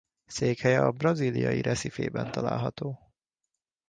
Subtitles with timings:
[0.25, 3.13] Székhelye a brazíliai Recifében található.